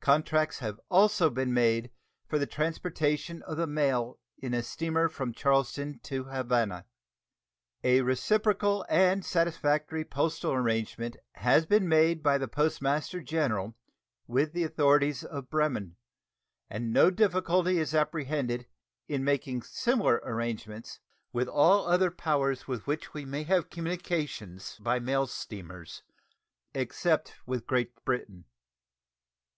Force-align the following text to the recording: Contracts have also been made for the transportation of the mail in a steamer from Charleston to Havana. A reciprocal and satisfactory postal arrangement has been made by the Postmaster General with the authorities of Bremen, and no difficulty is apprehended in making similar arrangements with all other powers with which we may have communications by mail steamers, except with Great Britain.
Contracts 0.00 0.60
have 0.60 0.80
also 0.90 1.28
been 1.28 1.52
made 1.52 1.90
for 2.26 2.38
the 2.38 2.46
transportation 2.46 3.42
of 3.42 3.58
the 3.58 3.66
mail 3.66 4.18
in 4.38 4.54
a 4.54 4.62
steamer 4.62 5.06
from 5.06 5.34
Charleston 5.34 5.98
to 6.04 6.24
Havana. 6.24 6.86
A 7.84 8.00
reciprocal 8.00 8.86
and 8.88 9.22
satisfactory 9.22 10.02
postal 10.02 10.52
arrangement 10.52 11.18
has 11.32 11.66
been 11.66 11.86
made 11.90 12.22
by 12.22 12.38
the 12.38 12.48
Postmaster 12.48 13.20
General 13.20 13.76
with 14.26 14.54
the 14.54 14.64
authorities 14.64 15.22
of 15.22 15.50
Bremen, 15.50 15.96
and 16.70 16.90
no 16.90 17.10
difficulty 17.10 17.78
is 17.78 17.94
apprehended 17.94 18.66
in 19.08 19.22
making 19.24 19.60
similar 19.60 20.22
arrangements 20.24 21.00
with 21.34 21.48
all 21.48 21.86
other 21.86 22.10
powers 22.10 22.66
with 22.66 22.86
which 22.86 23.12
we 23.12 23.26
may 23.26 23.42
have 23.42 23.68
communications 23.68 24.78
by 24.80 24.98
mail 24.98 25.26
steamers, 25.26 26.02
except 26.72 27.34
with 27.44 27.66
Great 27.66 27.94
Britain. 28.06 28.46